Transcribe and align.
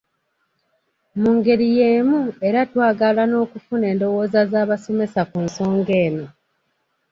Mu 1.21 1.29
ngeri 1.37 1.67
y'emu 1.77 2.19
era 2.47 2.59
twayagala 2.69 3.21
n'okufuna 3.27 3.85
endowooza 3.93 4.39
z'abasomesa 4.51 5.21
ku 5.29 5.37
nsonga 5.45 5.93
eno. 6.05 6.25